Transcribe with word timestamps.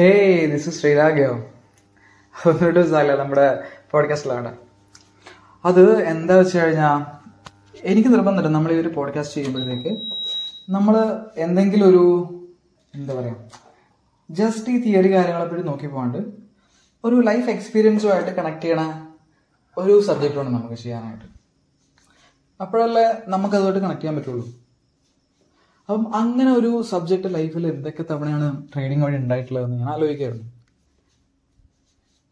ഹേ 0.00 0.46
this 0.46 0.70
ശ്രീരാഗയോ. 0.70 1.32
ഒന്നിട്ട് 2.46 2.80
ദിവസമല്ല 2.80 3.16
നമ്മുടെ 3.16 3.64
പോഡ്കാസ്റ്റിലാണ് 3.90 4.56
അത് 5.64 6.02
എന്താ 6.02 6.36
വെച്ച് 6.36 6.58
കഴിഞ്ഞാൽ 6.58 7.28
എനിക്ക് 7.82 8.08
നിർബന്ധമുണ്ട് 8.08 8.54
നമ്മൾ 8.54 8.72
ഈ 8.72 8.76
ഒരു 8.76 8.88
പോഡ്കാസ്റ്റ് 8.88 9.34
ചെയ്യുമ്പോഴത്തേക്ക് 9.34 10.02
നമ്മൾ 10.70 11.20
എന്തെങ്കിലും 11.36 11.88
ഒരു 11.88 12.04
എന്താ 12.94 13.14
പറയുക 13.14 13.36
ജസ്റ്റ് 14.30 14.70
ഈ 14.70 14.80
തിയറി 14.80 15.12
കാര്യങ്ങളെ 15.12 15.44
പറ്റി 15.44 15.62
നോക്കി 15.62 15.86
പോകാണ്ട് 15.86 16.18
ഒരു 17.04 17.20
ലൈഫ് 17.20 17.50
എക്സ്പീരിയൻസുമായിട്ട് 17.50 18.30
കണക്ട് 18.30 18.62
ചെയ്യണ 18.62 19.08
ഒരു 19.78 20.00
സബ്ജക്റ്റ് 20.00 20.38
വേണം 20.38 20.52
നമുക്ക് 20.52 20.74
ചെയ്യാനായിട്ട്. 20.74 21.24
അപ്പോഴല്ലേ 22.60 23.04
നമുക്കതുമായിട്ട് 23.26 23.80
കണക്ട് 23.80 24.00
ചെയ്യാൻ 24.00 24.16
പറ്റുള്ളൂ. 24.16 24.48
അപ്പം 25.90 26.02
അങ്ങനെ 26.16 26.50
ഒരു 26.58 26.68
സബ്ജക്റ്റ് 26.88 27.28
ലൈഫിൽ 27.36 27.64
എന്തൊക്കെ 27.70 28.02
തവണയാണ് 28.10 28.48
ട്രെയിനിങ് 28.72 29.02
വഴി 29.04 29.16
ഉണ്ടായിട്ടുള്ളതെന്ന് 29.20 29.76
ഞാൻ 29.80 29.88
ആലോചിക്കായിരുന്നു 29.94 30.44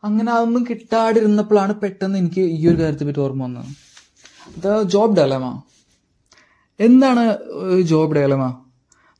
അങ്ങനെ 0.02 0.30
അതൊന്നും 0.34 0.62
കിട്ടാതിരുന്നപ്പോഴാണ് 0.68 1.72
പെട്ടെന്ന് 1.80 2.18
എനിക്ക് 2.22 2.42
ഈ 2.56 2.60
ഒരു 2.70 2.78
കാര്യത്തെ 2.80 3.06
പറ്റി 3.08 3.20
ഓർമ്മ 3.24 3.42
വന്നത്. 3.46 3.70
ജോബ് 4.92 5.16
ഡയലമ 5.18 5.46
എന്താണ് 6.80 7.24
ജോബ് 7.92 8.16
ഡയലമ 8.18 8.44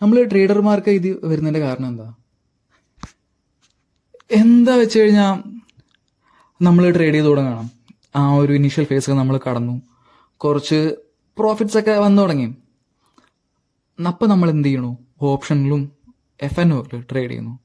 നമ്മൾ 0.03 0.29
ട്രേഡർമാർക്ക് 0.35 0.95
ഇത് 0.99 1.11
വരുന്നതിന്റെ 1.31 1.63
കാരണം 1.67 1.89
എന്താ? 1.93 2.09
എന്താ 4.41 4.77
വെച്ച് 4.83 4.97
കഴിഞ്ഞാൽ 5.03 5.35
നമ്മൾ 6.69 6.85
ട്രേഡ് 6.99 7.17
ചെയ്ത് 7.19 7.29
തുടങ്ങണം. 7.31 7.67
ആ 8.21 8.23
ഒരു 8.43 8.53
ഇനീഷ്യൽ 8.61 8.89
ഫേസ് 8.93 9.19
നമ്മൾ 9.23 9.37
കടന്നു. 9.49 9.77
കുറച്ച് 10.45 10.81
പ്രോഫിറ്റ്സ് 11.37 11.79
ഒക്കെ 11.83 11.97
വന്നു 12.07 12.23
തുടങ്ങി. 12.23 12.49
അപ്പം 14.07 14.29
നമ്മൾ 14.29 14.51
എന്ത് 14.51 14.69
ചെയ്യണു? 14.69 14.99
ഓപ്ഷനിലും 15.23 15.93
എഫ് 16.43 16.61
എൻ 16.61 16.75
ഒയിൽ 16.75 17.05
ട്രേഡ് 17.13 17.31
ചെയ്യുന്നു. 17.31 17.59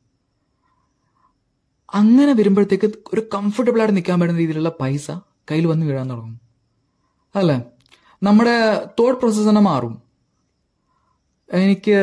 അങ്ങനെ 1.93 2.33
വരുമ്പോഴത്തേക്ക് 2.33 2.87
ഒരു 3.13 3.21
കംഫർട്ടബിൾ 3.33 3.79
ആയിട്ട് 3.79 3.95
നിൽക്കാൻ 3.95 4.19
പറ്റുന്ന 4.19 4.39
രീതിയിലുള്ള 4.39 4.69
പൈസ 4.69 5.11
കയ്യിൽ 5.51 5.65
വന്ന് 5.67 5.85
വീഴാൻ 5.85 6.09
തുടങ്ങും. 6.09 6.39
അല്ലേ? 7.35 7.57
നമ്മുടെ 8.23 8.55
തോട്ട് 8.99 9.19
പ്രോസസ്സ് 9.19 9.49
തന്നെ 9.49 9.61
മാറും. 9.61 10.01
എനിക്ക് 11.53 11.97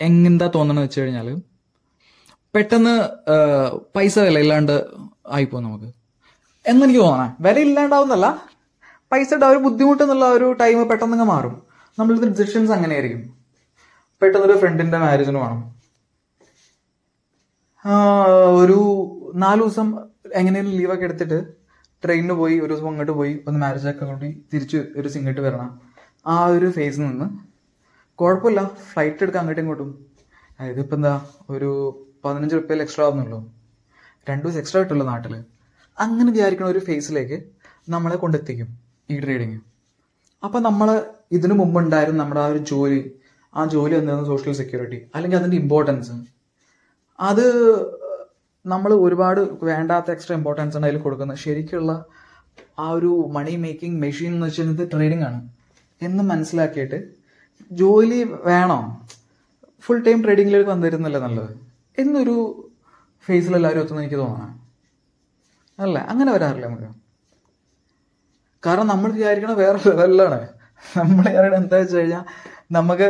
എന്താ 0.00 0.46
തോന്നണെന്ന് 0.54 0.82
വെച്ച് 0.82 1.00
കഴിഞ്ഞാൽ 1.00 1.28
പെട്ടെന്ന് 2.54 2.94
പൈസ 3.96 4.18
പൈസ 4.18 4.18
വിലയില്ലാണ്ട് 4.18 4.86
ആയിപ്പോ 5.30 5.60
നമുക്ക്. 5.60 5.88
എന്നെനിക്ക് 6.66 7.00
തോന്നാം 7.00 7.36
വില 7.40 7.58
ഇല്ലാണ്ടാവുന്നല്ല 7.58 8.26
ആ 9.44 9.48
ഒരു 9.48 9.58
ബുദ്ധിമുട്ട് 9.58 10.02
എന്നുള്ള 10.02 10.24
ഒരു 10.24 10.52
ടൈം 10.52 10.88
പെട്ടെന്ന് 10.88 11.24
മാറും. 11.24 11.67
നമ്മളിത് 11.98 12.26
ഡിസിഷൻസ് 12.38 12.72
അങ്ങനെയായിരിക്കും. 12.72 13.22
പെട്ടെന്നൊരു 14.22 14.58
ഫ്രണ്ടിന്റെ 14.58 14.98
മാരേജിന് 14.98 15.38
വേണം. 15.38 15.60
ഒരു 18.62 18.78
നാലു 19.34 19.62
ദിവസം 19.62 19.88
എങ്ങനെയും 20.34 20.66
ലീവൊക്കെ 20.66 21.04
എടുത്തിട്ട് 21.04 21.38
ട്രെയിനിന് 22.04 22.32
പോയി 22.32 22.60
ഒരു 22.60 22.72
ദിവസം 22.74 22.88
അങ്ങോട്ട് 22.88 23.12
പോയി 23.12 23.44
ഒന്ന് 23.46 23.60
മാരേജ് 23.60 23.88
ഒക്കെ 23.88 24.04
കൂടി 24.04 24.42
തിരിച്ച് 24.52 24.76
ഒരു 24.96 25.08
ഇങ്ങോട്ട് 25.08 25.40
വരണം. 25.40 25.70
ആ 26.26 26.46
ഒരു 26.46 26.70
ഫേസിൽ 26.70 27.02
നിന്ന് 27.02 27.26
കുഴപ്പമില്ല. 28.14 28.60
ഫ്ലൈറ്റ് 28.92 29.22
എടുക്കാൻ 29.22 29.40
അങ്ങോട്ടും 29.42 29.62
ഇങ്ങോട്ടും. 29.62 29.90
അതായത് 30.60 30.80
ഇപ്പം 30.80 30.96
എന്താ 30.96 31.14
ഒരു 31.50 31.70
പതിനഞ്ച് 32.24 32.54
റുപ്യയിൽ 32.54 32.82
എക്സ്ട്രാ 32.82 33.04
ആവുന്നുള്ളൂ. 33.06 33.40
രണ്ടു 34.30 34.44
ദിവസം 34.44 34.58
എക്സ്ട്രാ 34.58 34.80
കിട്ടുള്ളൂ 34.80 35.06
നാട്ടിൽ 35.06 35.34
അങ്ങനെ 35.98 36.32
വിചാരിക്കുന്ന 36.32 36.70
ഒരു 36.70 36.78
ഫേസിലേക്ക് 36.78 37.44
നമ്മളെ 37.88 38.16
കൊണ്ടെത്തിക്കും 38.16 38.78
ഈ 39.10 39.20
ട്രേഡിങ് 39.20 39.60
അപ്പം 40.44 40.62
നമ്മൾ 40.62 40.88
ഇതിനു 41.30 41.54
മുമ്പ് 41.54 41.80
ഉണ്ടായിരുന്ന 41.80 42.22
നമ്മുടെ 42.22 42.40
ആ 42.40 42.46
ഒരു 42.46 42.58
ജോലി 42.58 43.14
ആ 43.56 43.64
ജോലി 43.64 43.94
എന്തായിരുന്നു 43.94 44.36
സോഷ്യൽ 44.36 44.54
സെക്യൂരിറ്റി 44.54 45.10
അല്ലെങ്കിൽ 45.14 45.38
അതിന്റെ 45.38 45.56
ഇമ്പോർട്ടൻസ് 45.56 46.10
അത് 47.20 47.46
നമ്മൾ 48.66 48.94
ഒരുപാട് 48.94 49.64
വേണ്ടാത്ത 49.64 50.10
എക്സ്ട്രാ 50.10 50.36
ഇമ്പോർട്ടൻസ് 50.36 50.76
ആണ് 50.76 50.86
അതിൽ 50.86 50.98
കൊടുക്കുന്നത്. 50.98 51.38
ശരിക്കുള്ള 51.38 52.04
ആ 52.78 52.90
ഒരു 52.90 53.28
മണി 53.32 53.56
മേക്കിംഗ് 53.56 54.00
മെഷീൻ 54.00 54.32
എന്ന് 54.32 54.46
വെച്ചാൽ 54.46 54.88
ട്രേഡിംഗ് 54.88 55.24
ആണ്. 55.24 55.48
എന്ന് 56.02 56.24
മനസ്സിലാക്കിയിട്ട് 56.24 57.08
ജോലി 57.72 58.22
വേണോ? 58.22 59.06
ഫുൾ 59.80 60.02
ടൈം 60.02 60.22
ട്രേഡിങ്ങിലേക്ക് 60.22 60.70
വന്നിരുന്നല്ലേ 60.70 61.20
നല്ലത്? 61.20 61.50
എന്നൊരു 61.98 62.68
ഫേസിൽ 63.26 63.54
എല്ലാവരും 63.56 63.80
ഒത്തുനിന്ന് 63.80 64.02
എനിക്ക് 64.02 64.22
തോന്നണം. 64.22 64.60
അല്ലേ? 65.78 66.00
അങ്ങനെ 66.00 66.32
വരാറില്ല 66.32 66.66
നമുക്ക്? 66.66 66.94
കാരണം 68.66 68.86
നമ്മൾ 68.86 69.12
വിചാരിക്കണ 69.12 69.52
വേറെ 69.52 69.90
ലെവലിലാണ് 69.90 70.57
നമ്മൾ 70.96 71.22
വിചാരിക്കണ 71.28 71.56
എന്താ 71.62 71.76
വെച്ച് 71.80 71.96
കഴിഞ്ഞാൽ 71.96 72.24
നമുക്ക് 72.76 73.08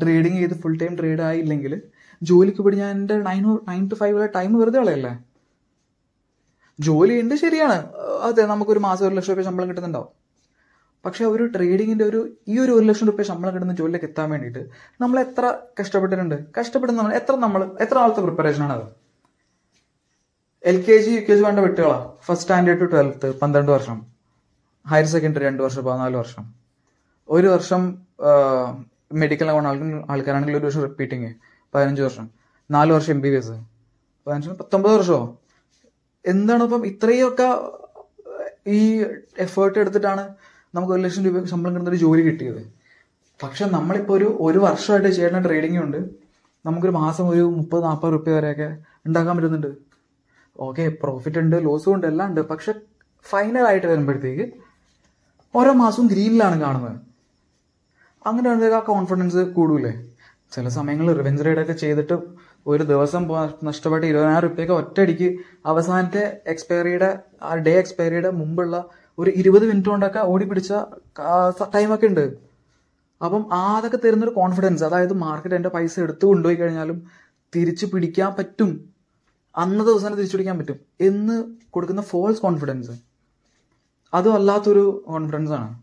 ട്രേഡിങ് 0.00 0.38
ചെയ്ത് 0.42 0.54
ഫുൾ 0.62 0.78
ടൈം 0.82 0.94
ട്രേഡ് 1.00 1.22
ആയില്ലെങ്കിൽ 1.28 1.74
ജോലിക്ക് 2.22 2.62
പോയി 2.64 2.76
ഞാൻ 2.80 2.90
എന്റെ 2.96 3.14
nine 3.28 3.44
nine 3.70 3.84
to 3.92 3.96
five 4.00 4.28
time 4.36 4.50
വെറുതെ 4.60 4.78
കളയല്ലേ? 4.78 5.12
ജോലി 6.78 7.14
ഉണ്ട് 7.22 7.34
ശരിയാണ്. 7.34 7.78
അതെ 8.28 8.42
നമുക്കൊരു 8.52 8.80
മാസം 8.88 9.06
ഒരു 9.08 9.14
ലക്ഷം 9.18 9.34
രൂപ 9.34 9.44
ശമ്പളം 9.48 9.68
കിട്ടുന്നുണ്ടാവും. 9.70 10.10
പക്ഷെ 11.04 11.24
ഒരു 11.24 11.44
ട്രേഡിങ്ങിന്റെ 11.54 12.04
ഒരു 12.10 12.20
ഈ 12.52 12.56
ഒരു 12.64 12.72
ഒരു 12.78 12.84
ലക്ഷം 12.88 13.06
രൂപ 13.08 13.22
ശമ്പളം 13.30 13.52
കിട്ടുന്ന 13.54 13.74
ജോലിയിലേക്ക് 13.80 14.08
എത്താൻ 14.10 14.26
വേണ്ടിയിട്ട് 14.32 14.62
നമ്മൾ 15.02 15.16
എത്ര 15.26 15.44
കഷ്ടപ്പെട്ടിട്ടുണ്ട്? 15.80 16.36
കഷ്ടപ്പെടുന്ന 16.58 17.12
എത്ര 17.20 17.34
നമ്മൾ 17.44 17.62
എത്ര 17.84 17.96
നാളത്തെ 18.00 18.22
പ്രിപ്പറേഷൻ 18.26 18.62
ആണ് 18.66 18.74
അത്? 18.78 18.88
L 20.70 20.78
K 20.88 20.96
G 21.04 21.12
U 21.16 21.22
K 21.28 21.34
G 21.36 21.42
വേണ്ട 21.46 21.60
വിട്ടുകളാ. 21.66 21.98
ഫസ്റ്റ് 22.26 22.44
സ്റ്റാൻഡേർഡ് 22.44 22.80
ടു 22.82 22.88
ട്വൽത്ത് 22.92 23.28
പന്ത്രണ്ട് 23.38 23.72
വർഷം. 23.76 23.98
ഹയർ 24.86 25.06
സെക്കൻഡറി 25.14 25.44
രണ്ട് 25.48 25.62
വർഷം 25.62 25.84
പതിനാല് 25.88 26.16
വർഷം. 26.22 26.44
ഒരു 27.36 27.46
വർഷം 27.46 27.82
മെഡിക്കൽ 29.20 29.48
ആവുന്ന 29.50 29.68
ആൾക്ക് 29.70 30.10
ആൾക്കാരാണെങ്കിൽ 30.12 30.56
ഒരു 30.56 30.66
വർഷം 30.66 30.82
റിപ്പീറ്റിങ് 30.82 31.30
പതിനഞ്ച് 31.74 32.02
വർഷം. 32.02 32.26
നാല് 32.70 32.90
വർഷം 32.92 33.12
എം 33.14 33.20
ബി 33.20 33.30
ബി 33.30 33.38
എസ് 33.42 33.56
പതിനഞ്ച് 34.26 34.56
പത്തൊമ്പത് 34.60 34.94
വർഷമോ 34.96 35.20
എന്താണ് 36.24 36.62
ഇപ്പം 36.64 36.82
ഇത്രയൊക്കെ 36.86 37.48
ഈ 38.68 38.80
എഫേർട്ട് 39.38 39.78
എടുത്തിട്ടാണ് 39.78 40.24
നമുക്ക് 40.74 40.92
ഒരു 40.96 41.02
ലക്ഷം 41.02 41.24
രൂപ 41.24 41.44
ശമ്പളം 41.52 41.72
കിട്ടുന്ന 41.72 41.90
ഒരു 41.90 42.00
ജോലി 42.02 42.22
കിട്ടിയത്. 42.22 42.62
പക്ഷെ 43.42 43.64
നമ്മളിപ്പോൾ 43.76 44.14
ഒരു 44.18 44.28
ഒരു 44.40 44.58
വർഷമായിട്ട് 44.58 45.08
ചെയ്യുന്ന 45.16 45.38
ട്രേഡിംഗ് 45.46 45.78
ഉണ്ട്. 45.84 46.00
നമുക്കൊരു 46.66 46.92
മാസം 46.92 47.24
ഒരു 47.28 47.44
മുപ്പത് 47.58 47.82
നാൽപ്പത് 47.84 48.12
റുപ്യ 48.12 48.32
വരെയൊക്കെ 48.32 48.68
ഉണ്ടാക്കാൻ 49.06 49.36
പറ്റുന്നുണ്ട്. 49.36 49.70
ഓക്കെ 50.66 50.84
പ്രോഫിറ്റ് 51.02 51.38
ഉണ്ട് 51.38 51.56
ലോസും 51.66 51.94
ഉണ്ട് 51.94 52.06
എല്ലാം 52.06 52.28
ഉണ്ട്. 52.30 52.40
പക്ഷെ 52.40 52.72
ഫൈനൽ 53.30 53.64
ആയിട്ട് 53.70 53.86
വരുമ്പോഴത്തേക്ക് 53.86 54.46
ഓരോ 55.54 55.72
മാസവും 55.72 56.06
ഗ്രീനിലാണ് 56.06 56.60
കാണുന്നത്. 56.60 57.11
അങ്ങനെ 58.26 58.48
വരുമ്പോഴത്തേക്ക് 58.48 58.76
ആ 58.76 58.94
കോൺഫിഡൻസ് 58.94 59.36
കൂടൂലേ? 59.36 60.04
ചില 60.52 60.68
സമയങ്ങളിൽ 60.68 61.12
റിവെഞ്ച് 61.12 61.44
റൈഡൊക്കെ 61.44 61.72
ചെയ്തിട്ട് 61.72 62.18
ഒരു 62.66 62.84
ദിവസം 62.84 63.28
നഷ്ടപ്പെട്ട 63.64 64.04
ഇരുപതിനായിരം 64.04 64.48
റുപ്യൊക്കെ 64.48 64.74
ഒറ്റയടിക്ക് 64.74 65.38
അവസാനത്തെ 65.66 66.40
എക്സ്പയറിയുടെ 66.46 67.18
ആ 67.42 67.54
ഡേ 67.54 67.78
എക്സ്പയറിയുടെ 67.78 68.30
മുമ്പുള്ള 68.30 68.84
ഒരു 69.18 69.30
ഇരുപത് 69.30 69.68
മിനിറ്റ് 69.68 69.88
കൊണ്ടൊക്കെ 69.88 70.18
ഓടി 70.18 70.44
പിടിച്ച 70.44 70.72
ടൈമൊക്കെ 71.74 72.06
ഉണ്ട്. 72.06 72.34
അപ്പം 73.24 73.54
അതൊക്കെ 73.54 73.96
തരുന്നൊരു 73.96 74.34
കോൺഫിഡൻസ് 74.34 74.84
അതായത് 74.84 75.12
മാർക്കറ്റ് 75.12 75.54
എന്റെ 75.54 75.68
പൈസ 75.68 76.00
എടുത്തു 76.00 76.26
കൊണ്ടുപോയി 76.26 76.56
കഴിഞ്ഞാലും 76.56 77.06
തിരിച്ചു 77.56 77.86
പിടിക്കാൻ 77.86 78.34
പറ്റും. 78.38 78.88
അന്നത്തെ 79.56 79.90
ദിവസം 79.90 80.06
തന്നെ 80.06 80.16
തിരിച്ചു 80.16 80.36
പിടിക്കാൻ 80.36 80.58
പറ്റും. 80.58 80.76
എന്ന് 81.00 81.44
കൊടുക്കുന്ന 81.70 82.02
ഫോൾസ് 82.02 82.40
കോൺഫിഡൻസ് 82.40 82.90
അതും 84.14 84.34
അല്ലാത്തൊരു 84.34 85.04
കോൺഫിഡൻസ് 85.06 85.52
ആണ്. 85.52 85.81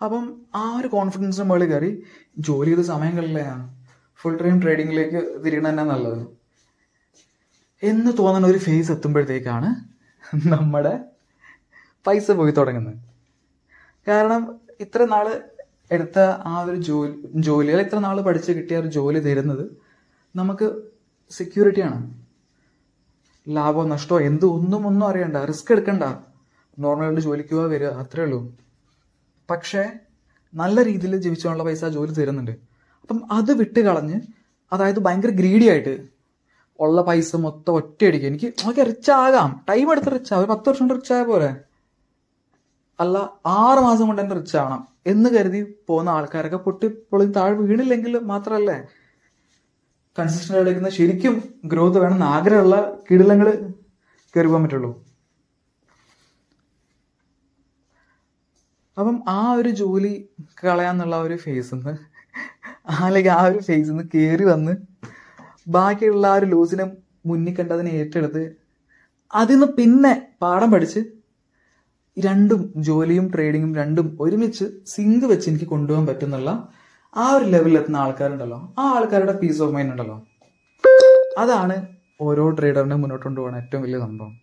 അപ്പം 0.00 0.24
ആ 0.54 0.76
ഒരു 0.78 0.88
കോൺഫിഡൻസിന് 0.88 1.46
മുകളിൽ 1.48 1.68
കയറി 1.70 2.02
ജോലി 2.38 2.70
ചെയ്ത 2.70 2.82
സമയങ്ങളിലാണ് 2.86 3.64
ഫുൾ 4.20 4.36
ടൈം 4.36 4.62
ട്രേഡിങ്ങിലേക്ക് 4.62 5.44
തിരിയണ 5.44 5.68
തന്നെ 5.68 5.84
നല്ലത്. 5.84 6.22
എന്ന് 7.82 8.12
തോന്നുന്ന 8.18 8.46
ഒരു 8.46 8.58
ഫേസ് 8.58 8.92
എത്തുമ്പോഴത്തേക്കാണ് 8.92 9.68
നമ്മുടെ 10.46 11.04
പൈസ 12.06 12.30
പോയി 12.30 12.50
തുടങ്ങുന്നത്. 12.50 12.98
കാരണം 14.08 14.60
ഇത്ര 14.80 15.04
നാൾ 15.04 15.26
എടുത്ത 15.92 16.18
ആ 16.18 16.62
ഒരു 16.62 16.76
ജോലി 16.76 17.12
ജോലികൾ 17.34 17.80
ഇത്ര 17.80 17.98
നാൾ 17.98 18.20
പഠിച്ച് 18.20 18.52
കിട്ടിയ 18.52 18.78
ഒരു 18.78 18.88
ജോലി 18.88 19.20
തരുന്നത് 19.20 19.76
നമുക്ക് 20.36 20.66
സെക്യൂരിറ്റിയാണ് 21.30 22.14
ലാഭമോ 23.46 23.84
നഷ്ടമോ 23.84 24.20
എന്ത് 24.20 24.46
ഒന്നും 24.46 24.86
ഒന്നും 24.86 25.06
അറിയണ്ട 25.08 25.36
റിസ്ക് 25.36 25.72
എടുക്കണ്ട. 25.72 26.04
നോർമലായിട്ട് 26.78 27.20
ജോലിക്ക് 27.20 27.54
പോവാ 27.54 27.66
വരിക 27.66 27.86
അത്രേ 27.86 28.24
ഉള്ളൂ. 28.24 28.40
പക്ഷേ 29.50 29.90
നല്ല 30.54 30.84
രീതിയിൽ 30.84 31.16
ജീവിച്ചുള്ള 31.16 31.64
പൈസ 31.64 31.84
ജോലി 31.84 32.12
തരുന്നുണ്ട്. 32.12 32.50
അപ്പം 33.02 33.32
അത് 33.32 33.52
വിട്ട് 33.52 33.80
കളഞ്ഞ് 33.80 34.20
അതായത് 34.72 34.98
ഭയങ്കര 34.98 35.30
ഗ്രീഡി 35.30 35.68
ആയിട്ട് 35.68 36.08
ഉള്ള 36.80 37.02
പൈസ 37.02 37.36
മൊത്തം 37.36 37.72
ഒറ്റയടിക്ക് 37.72 38.26
എനിക്ക് 38.26 38.46
നമുക്ക് 38.46 38.86
റിച്ച് 38.86 39.10
ആകാം. 39.10 39.64
ടൈം 39.68 39.92
എടുത്ത് 39.92 40.12
റിച്ച് 40.12 40.34
ആവും 40.34 40.48
പത്ത് 40.48 40.68
വർഷം 40.68 40.78
കൊണ്ട് 40.78 40.94
റിച്ച് 40.94 41.12
ആയ 41.12 41.22
പോലെ 41.22 41.56
അല്ല 43.00 43.18
ആറ് 43.46 43.78
മാസം 43.78 44.06
കൊണ്ട് 44.06 44.22
തന്നെ 44.22 44.36
റിച്ച് 44.36 44.56
ആവണം 44.56 44.86
എന്ന് 45.06 45.30
കരുതി 45.30 45.74
പോകുന്ന 45.86 46.08
ആൾക്കാരൊക്കെ 46.08 46.56
പൊട്ടി 46.56 46.86
പൊളി 46.86 47.26
താഴെ 47.26 47.54
വീണില്ലെങ്കിൽ 47.54 48.18
മാത്രമല്ലേ? 48.18 48.78
കൺസിസ്റ്റന്റ് 50.18 50.60
എടുക്കുന്ന 50.60 50.88
ശരിക്കും 50.88 51.42
ഗ്രോത്ത് 51.64 51.98
വേണമെന്ന് 51.98 52.26
ആഗ്രഹമുള്ള 52.26 52.98
കിടിലങ്ങൾ 53.10 53.48
കയറി 54.34 54.46
പോകാൻ 54.46 54.62
പറ്റുള്ളൂ. 54.64 55.07
അപ്പം 58.98 59.22
ആ 59.28 59.52
ഒരു 59.52 59.68
ജോലി 59.68 60.28
കളയാന്നുള്ള 60.64 61.16
ഒരു 61.16 61.36
ഫേസ് 61.36 61.74
നിന്ന് 61.74 61.96
അല്ലെങ്കിൽ 62.90 63.30
ആ 63.30 63.42
ഒരു 63.42 63.58
ഫേസിൽ 63.58 63.90
നിന്ന് 63.90 64.04
കയറി 64.14 64.44
വന്ന് 64.44 64.76
ബാക്കിയുള്ള 65.68 66.26
ആ 66.26 66.34
ഒരു 66.34 66.46
ലൂസിനെ 66.46 66.90
മുന്നിൽ 67.26 67.54
കണ്ടതിനെ 67.54 67.88
ഏറ്റെടുത്ത് 67.88 68.52
അതിൽ 69.34 69.54
നിന്ന് 69.54 69.66
പിന്നെ 69.66 70.26
പാഠം 70.42 70.72
പഠിച്ച് 70.72 71.00
രണ്ടും 72.18 72.72
ജോലിയും 72.76 73.32
ട്രേഡിങ്ങും 73.34 73.74
രണ്ടും 73.74 74.18
ഒരുമിച്ച് 74.20 74.64
സിങ്ക് 74.86 75.26
വെച്ച് 75.26 75.48
എനിക്ക് 75.50 75.64
കൊണ്ടുപോകാൻ 75.64 76.06
പറ്റുന്നുള്ള 76.06 76.68
ആ 77.16 77.32
ഒരു 77.32 77.44
ലെവലിൽ 77.44 77.78
എത്തുന്ന 77.78 77.96
ആൾക്കാരുണ്ടല്ലോ. 77.96 78.74
ആ 78.78 78.82
ആൾക്കാരുടെ 78.94 79.32
പീസ് 79.32 79.62
ഓഫ് 79.62 79.74
മൈൻഡ് 79.74 79.90
ഉണ്ടല്ലോ. 79.90 80.26
അതാണ് 81.38 81.86
ഓരോ 82.20 82.50
ട്രേഡറിനെ 82.50 82.96
മുന്നോട്ട് 82.96 83.26
കൊണ്ടുപോകുന്ന 83.26 83.58
ഏറ്റവും 83.58 83.82
വലിയ 83.82 83.98
സംഭവം. 83.98 84.38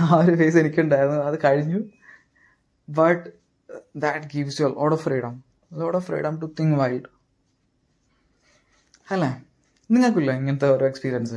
ആ 0.00 0.16
ഒരു 0.16 0.36
ഫേസ് 0.36 0.56
എനിക്കുണ്ടായിരുന്നു. 0.56 1.20
അത് 1.20 1.38
കഴിഞ്ഞു. 1.44 1.82
But 2.88 3.47
that 4.00 4.26
gives 4.34 4.60
you 4.60 4.66
load 4.66 4.92
of 4.92 5.02
freedom 5.04 5.42
load 5.72 5.96
of 5.96 6.06
freedom 6.06 6.40
to 6.40 6.46
think 6.60 6.78
wild 6.78 7.08
അല്ലേ? 9.10 9.42
നിങ്ങൾക്കില്ല 9.90 10.32
ഇങ്ങനത്തെ 10.32 10.68
ഓരോ 10.68 10.86
എക്സ്പീരിയൻസ് 10.86 11.34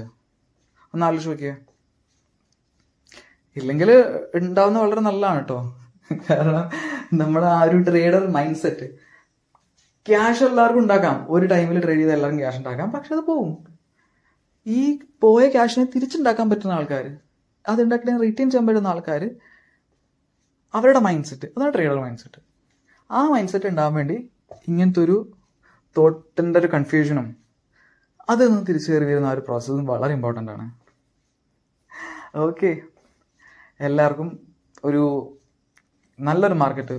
ഒന്ന് 0.93 1.05
ആലോചിച്ച് 1.05 1.29
നോക്കിയേ. 1.29 1.55
ഇല്ലെങ്കിൽ 3.55 3.91
ഉണ്ടാവുന്ന 4.35 4.79
വളരെ 4.79 5.01
നല്ലതാണ് 5.01 5.39
കേട്ടോ. 5.39 5.79
കാരണം 6.29 6.69
നമ്മുടെ 7.17 7.45
ആ 7.45 7.61
ഒരു 7.63 7.77
ട്രേഡർ 7.77 8.27
മൈൻഡ് 8.27 8.55
സെറ്റ് 8.55 8.87
ക്യാഷ് 10.07 10.43
എല്ലാവർക്കും 10.43 10.81
ഉണ്ടാക്കാം. 10.81 11.25
ഒരു 11.29 11.45
ടൈമിൽ 11.45 11.81
ട്രേഡ് 11.81 11.99
ചെയ്ത് 11.99 12.11
എല്ലാവർക്കും 12.11 12.39
ക്യാഷ് 12.39 12.57
ഉണ്ടാക്കാം. 12.57 12.91
പക്ഷെ 12.91 13.15
അത് 13.15 13.21
പോവും. 13.21 13.71
ഈ 14.67 14.99
പോയ 15.21 15.49
ക്യാഷിനെ 15.49 15.85
തിരിച്ചുണ്ടാക്കാൻ 15.95 16.49
പറ്റുന്ന 16.49 16.73
ആൾക്കാർ 16.73 17.17
അതുണ്ടാക്കി 17.69 18.05
റീറ്റെയിൻ 18.05 18.51
ചെയ്യാൻ 18.51 18.67
പറ്റുന്ന 18.67 18.87
ആൾക്കാർ 18.87 19.29
അവരുടെ 20.73 20.99
മൈൻഡ് 20.99 21.25
സെറ്റ് 21.25 21.45
അതാണ് 21.45 21.73
ട്രേഡർ 21.73 22.01
മൈൻഡ് 22.01 22.19
സെറ്റ് 22.19 22.50
ആ 23.11 23.21
മൈൻഡ് 23.31 23.51
സെറ്റ് 23.51 23.69
ഉണ്ടാകാൻ 23.71 23.93
വേണ്ടി 23.99 24.17
ഇങ്ങനത്തെ 24.69 25.01
ഒരു 25.05 25.17
തോട്ടിന്റെ 25.95 26.59
ഒരു 26.59 26.69
കൺഫ്യൂഷനും 26.75 27.27
അതൊന്ന് 28.29 28.61
തിരിച്ചു 28.67 28.89
കയറി 28.91 29.05
വരുന്ന 29.09 29.29
ആ 29.31 29.35
ഒരു 29.35 29.43
പ്രോസസ്സും 29.47 29.85
വളരെ 29.91 30.13
ഇമ്പോർട്ടന്റ് 30.17 30.51
ആണ്. 30.51 30.65
ഓക്കെ 32.45 32.71
എല്ലാവർക്കും 33.79 34.29
ഒരു 34.89 35.03
നല്ലൊരു 36.19 36.57
മാർക്കറ്റ് 36.63 36.97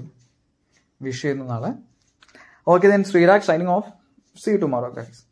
വിഷ് 1.01 1.23
ചെയ്യുന്ന 1.23 1.45
നാളെ. 1.53 1.71
Okay 2.67 2.87
then 2.93 3.05
Sreerag 3.11 3.47
signing 3.49 3.75
off 3.77 3.91
see 4.37 4.53
tomorrow 4.57 4.91
guys 4.99 5.23